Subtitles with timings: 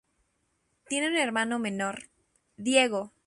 [0.87, 2.09] Tiene un hermano menor,
[2.57, 3.13] Diego.